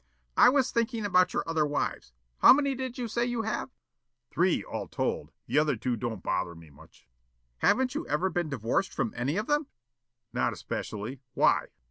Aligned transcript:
"I 0.35 0.49
was 0.49 0.71
thinking 0.71 1.05
about 1.05 1.31
your 1.31 1.47
other 1.47 1.63
wives. 1.63 2.11
How 2.39 2.53
many 2.53 2.73
did 2.73 2.97
you 2.97 3.07
say 3.07 3.23
you 3.23 3.43
have?" 3.43 3.69
"Three, 4.31 4.63
all 4.63 4.87
told. 4.87 5.31
The 5.45 5.59
other 5.59 5.75
two 5.75 5.95
don't 5.95 6.23
bother 6.23 6.55
me 6.55 6.71
much." 6.71 7.07
"Haven't 7.59 7.93
you 7.93 8.07
ever 8.07 8.31
been 8.31 8.49
divorced 8.49 8.95
from 8.95 9.13
any 9.15 9.37
of 9.37 9.45
them?" 9.45 9.67
"Not 10.33 10.53
especially. 10.53 11.21
Why?" 11.35 11.67